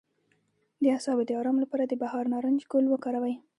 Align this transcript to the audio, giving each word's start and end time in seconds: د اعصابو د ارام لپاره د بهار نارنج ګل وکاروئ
د 0.81 0.83
اعصابو 0.95 1.23
د 1.27 1.31
ارام 1.39 1.57
لپاره 1.63 1.83
د 1.87 1.93
بهار 2.01 2.25
نارنج 2.33 2.59
ګل 2.71 2.85
وکاروئ 2.89 3.35